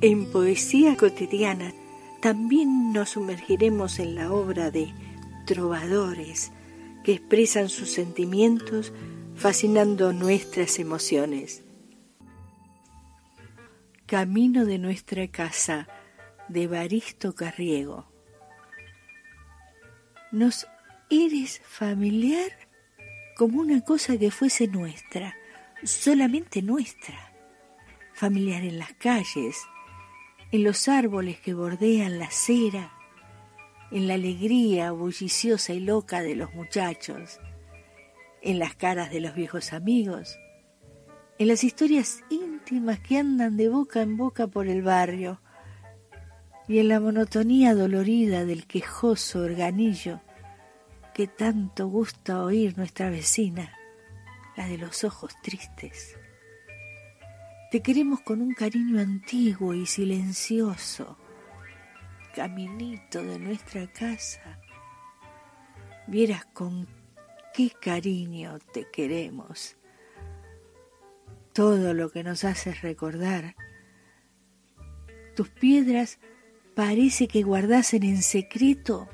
En 0.00 0.30
Poesía 0.30 0.96
Cotidiana 0.96 1.72
también 2.20 2.92
nos 2.92 3.10
sumergiremos 3.10 3.98
en 3.98 4.14
la 4.14 4.30
obra 4.30 4.70
de 4.70 4.94
trovadores 5.44 6.52
que 7.02 7.14
expresan 7.14 7.68
sus 7.68 7.90
sentimientos 7.90 8.92
fascinando 9.34 10.12
nuestras 10.12 10.78
emociones. 10.78 11.64
Camino 14.06 14.66
de 14.66 14.78
nuestra 14.78 15.26
casa 15.26 15.88
de 16.46 16.68
Baristo 16.68 17.34
Carriego. 17.34 18.06
Nos 20.30 20.68
eres 21.10 21.60
familiar 21.64 22.52
como 23.36 23.60
una 23.60 23.80
cosa 23.80 24.16
que 24.16 24.30
fuese 24.30 24.68
nuestra, 24.68 25.34
solamente 25.82 26.62
nuestra, 26.62 27.32
familiar 28.14 28.62
en 28.62 28.78
las 28.78 28.92
calles, 28.92 29.66
en 30.50 30.64
los 30.64 30.88
árboles 30.88 31.38
que 31.40 31.52
bordean 31.52 32.18
la 32.18 32.26
acera, 32.26 32.92
en 33.90 34.08
la 34.08 34.14
alegría 34.14 34.92
bulliciosa 34.92 35.74
y 35.74 35.80
loca 35.80 36.22
de 36.22 36.36
los 36.36 36.54
muchachos, 36.54 37.38
en 38.40 38.58
las 38.58 38.74
caras 38.74 39.10
de 39.10 39.20
los 39.20 39.34
viejos 39.34 39.72
amigos, 39.72 40.38
en 41.38 41.48
las 41.48 41.64
historias 41.64 42.22
íntimas 42.30 42.98
que 43.00 43.18
andan 43.18 43.56
de 43.56 43.68
boca 43.68 44.00
en 44.00 44.16
boca 44.16 44.46
por 44.46 44.68
el 44.68 44.82
barrio, 44.82 45.40
y 46.66 46.78
en 46.78 46.88
la 46.88 47.00
monotonía 47.00 47.74
dolorida 47.74 48.44
del 48.44 48.66
quejoso 48.66 49.40
organillo 49.40 50.20
que 51.14 51.26
tanto 51.26 51.88
gusta 51.88 52.42
oír 52.42 52.76
nuestra 52.76 53.10
vecina, 53.10 53.72
la 54.56 54.66
de 54.66 54.78
los 54.78 55.02
ojos 55.02 55.34
tristes. 55.42 56.16
Te 57.70 57.82
queremos 57.82 58.22
con 58.22 58.40
un 58.40 58.54
cariño 58.54 58.98
antiguo 58.98 59.74
y 59.74 59.84
silencioso, 59.84 61.18
caminito 62.34 63.22
de 63.22 63.38
nuestra 63.38 63.86
casa. 63.92 64.58
Vieras 66.06 66.46
con 66.46 66.88
qué 67.52 67.70
cariño 67.78 68.58
te 68.72 68.86
queremos. 68.90 69.76
Todo 71.52 71.92
lo 71.92 72.10
que 72.10 72.24
nos 72.24 72.44
haces 72.44 72.80
recordar. 72.80 73.54
Tus 75.36 75.50
piedras 75.50 76.20
parece 76.74 77.28
que 77.28 77.42
guardasen 77.42 78.02
en 78.02 78.22
secreto 78.22 79.10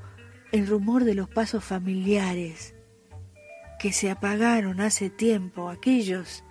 el 0.52 0.68
rumor 0.68 1.02
de 1.02 1.16
los 1.16 1.28
pasos 1.28 1.64
familiares 1.64 2.76
que 3.80 3.92
se 3.92 4.12
apagaron 4.12 4.80
hace 4.80 5.10
tiempo, 5.10 5.70
aquellos 5.70 6.44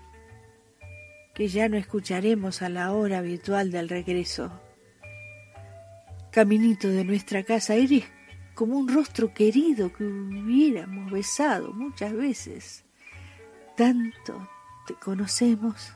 que 1.33 1.47
ya 1.47 1.67
no 1.67 1.77
escucharemos 1.77 2.61
a 2.61 2.69
la 2.69 2.93
hora 2.93 3.19
habitual 3.19 3.71
del 3.71 3.89
regreso. 3.89 4.51
Caminito 6.31 6.87
de 6.87 7.03
nuestra 7.03 7.43
casa, 7.43 7.75
eres 7.75 8.03
como 8.53 8.77
un 8.77 8.87
rostro 8.87 9.33
querido 9.33 9.91
que 9.91 10.03
hubiéramos 10.03 11.11
besado 11.11 11.73
muchas 11.73 12.13
veces. 12.13 12.85
Tanto 13.75 14.47
te 14.85 14.93
conocemos. 14.95 15.93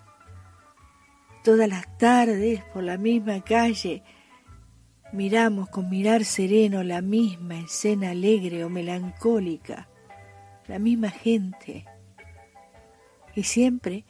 Todas 1.43 1.69
las 1.69 1.97
tardes 1.97 2.63
por 2.73 2.83
la 2.83 2.97
misma 2.97 3.41
calle 3.41 4.03
miramos 5.13 5.69
con 5.69 5.89
mirar 5.89 6.25
sereno 6.25 6.83
la 6.83 7.01
misma 7.01 7.59
escena 7.59 8.09
alegre 8.09 8.63
o 8.65 8.69
melancólica, 8.69 9.87
la 10.67 10.79
misma 10.79 11.09
gente. 11.09 11.85
Y 13.35 13.43
siempre 13.43 14.03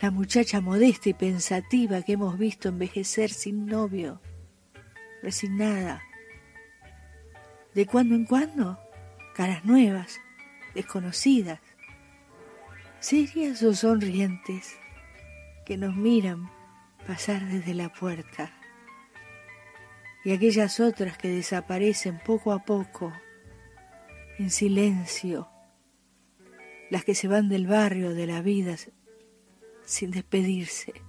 la 0.00 0.10
muchacha 0.10 0.62
modesta 0.62 1.10
y 1.10 1.14
pensativa 1.14 2.00
que 2.02 2.12
hemos 2.12 2.38
visto 2.38 2.70
envejecer 2.70 3.30
sin 3.30 3.66
novio, 3.66 4.20
resignada. 5.22 6.02
De 7.74 7.84
cuando 7.84 8.14
en 8.14 8.24
cuando, 8.24 8.78
caras 9.34 9.64
nuevas, 9.64 10.18
desconocidas, 10.74 11.60
serias 12.98 13.62
o 13.62 13.74
sonrientes, 13.74 14.74
que 15.66 15.76
nos 15.76 15.94
miran 15.94 16.50
pasar 17.06 17.46
desde 17.46 17.74
la 17.74 17.92
puerta. 17.92 18.52
Y 20.24 20.32
aquellas 20.32 20.80
otras 20.80 21.18
que 21.18 21.28
desaparecen 21.28 22.20
poco 22.24 22.52
a 22.52 22.64
poco, 22.64 23.12
en 24.38 24.50
silencio, 24.50 25.48
las 26.88 27.04
que 27.04 27.14
se 27.14 27.28
van 27.28 27.50
del 27.50 27.66
barrio, 27.66 28.14
de 28.14 28.26
la 28.26 28.40
vida, 28.40 28.76
sin 29.90 30.12
despedirse, 30.12 31.02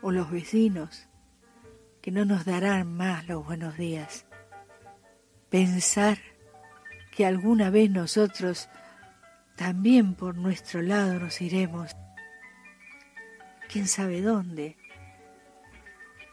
o 0.00 0.10
los 0.10 0.30
vecinos 0.30 1.08
que 2.00 2.10
no 2.10 2.24
nos 2.24 2.46
darán 2.46 2.96
más 2.96 3.28
los 3.28 3.44
buenos 3.44 3.76
días. 3.76 4.24
Pensar 5.50 6.16
que 7.14 7.26
alguna 7.26 7.68
vez 7.68 7.90
nosotros 7.90 8.70
también 9.56 10.14
por 10.14 10.36
nuestro 10.36 10.80
lado 10.80 11.20
nos 11.20 11.42
iremos, 11.42 11.90
quién 13.68 13.88
sabe 13.88 14.22
dónde, 14.22 14.78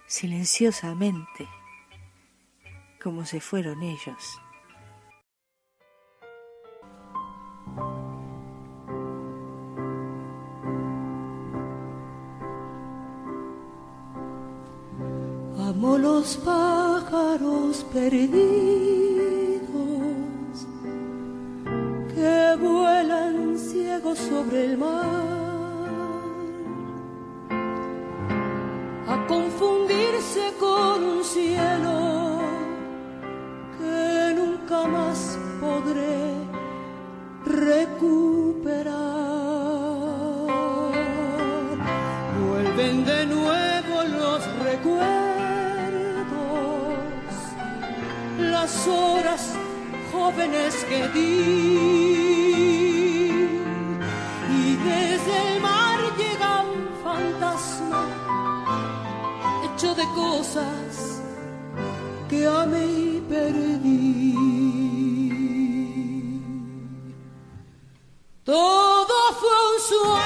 silenciosamente, 0.08 1.46
como 3.04 3.26
se 3.26 3.42
fueron 3.42 3.84
ellos. 3.84 4.42
Los 16.31 16.38
pájaros 16.38 17.86
perdidos 17.92 18.40
que 22.14 22.56
vuelan 22.58 23.58
ciegos 23.58 24.18
sobre 24.18 24.66
el 24.66 24.78
mar 24.78 25.06
a 29.09 29.28
confundirse 29.28 30.53
con 30.58 31.03
un 31.03 31.24
cielo 31.24 32.40
que 33.78 34.34
nunca 34.36 34.88
más 34.88 35.38
podré 35.59 36.34
recuperar. 37.46 38.94
Vuelven 42.48 43.03
de 43.03 43.25
nuevo 43.25 44.03
los 44.18 44.42
recuerdos 44.63 45.21
las 48.62 48.88
horas 48.88 49.44
jóvenes 50.12 50.74
que 50.90 51.08
di. 51.16 51.32
Y 54.62 54.76
desde 54.90 55.34
el 55.48 55.62
mar 55.62 56.00
llega 56.22 56.52
un 56.76 56.84
fantasma 57.04 58.04
hecho 59.66 59.90
de 59.96 60.06
cosas 60.24 61.22
que 62.30 62.40
amé 62.46 62.86
y 62.86 63.24
perdí. 63.34 64.36
Todo 68.44 69.16
fue 69.40 69.56
un 69.72 69.80
sueño, 69.90 70.21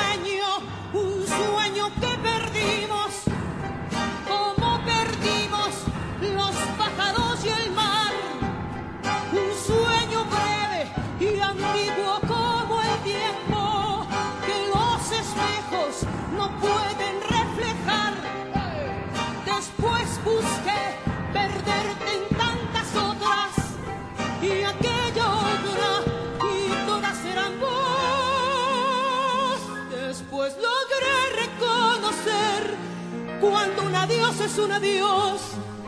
es 34.45 34.59
un 34.59 34.71
adiós, 34.71 35.41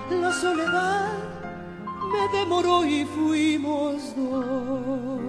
la 0.09 0.33
soledad 0.33 1.11
me 2.11 2.39
demoró 2.39 2.83
y 2.83 3.05
fuimos 3.05 4.15
dos. 4.15 5.27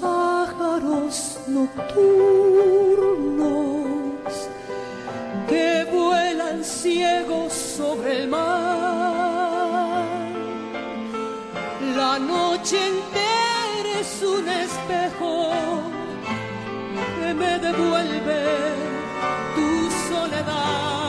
Pájaros 0.00 1.38
nocturnos 1.48 1.92
que 5.48 5.84
vuelan 5.92 6.64
ciegos 6.64 7.52
sobre 7.52 8.22
el 8.22 8.28
mar. 8.28 10.02
La 11.96 12.18
noche 12.18 12.78
entera 12.86 14.00
es 14.00 14.22
un 14.22 14.48
espejo 14.48 15.50
que 17.18 17.34
me 17.34 17.58
devuelve 17.58 18.42
tu 19.54 19.90
soledad. 20.08 21.01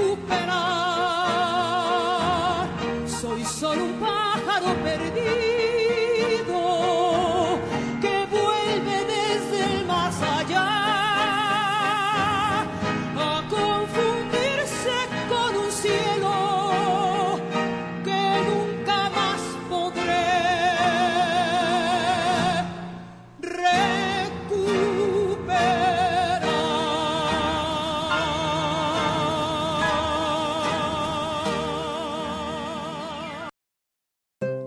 recuperar. 0.00 0.69